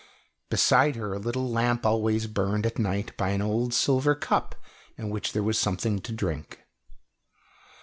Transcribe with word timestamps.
Beside 0.49 0.95
her 0.95 1.13
a 1.13 1.19
little 1.19 1.47
lamp 1.47 1.85
always 1.85 2.25
burned 2.25 2.65
at 2.65 2.79
night 2.79 3.15
by 3.17 3.29
an 3.29 3.41
old 3.43 3.71
silver 3.71 4.15
cup, 4.15 4.55
in 4.97 5.11
which 5.11 5.31
there 5.31 5.43
was 5.43 5.59
something 5.59 5.99
to 5.99 6.11
drink. 6.11 6.63